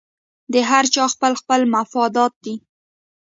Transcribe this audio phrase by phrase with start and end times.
[0.53, 2.55] د هر چا خپل خپل مفادات دي